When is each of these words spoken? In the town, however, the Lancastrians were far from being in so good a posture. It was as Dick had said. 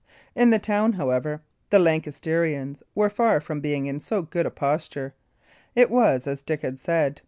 In 0.33 0.49
the 0.49 0.57
town, 0.57 0.93
however, 0.93 1.43
the 1.69 1.77
Lancastrians 1.77 2.81
were 2.95 3.07
far 3.07 3.39
from 3.39 3.61
being 3.61 3.85
in 3.85 3.99
so 3.99 4.23
good 4.23 4.47
a 4.47 4.49
posture. 4.49 5.13
It 5.75 5.91
was 5.91 6.25
as 6.25 6.41
Dick 6.41 6.63
had 6.63 6.79
said. 6.79 7.19